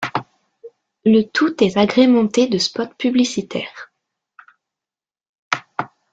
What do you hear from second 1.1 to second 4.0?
tout est agrémenté de spots publicitaires.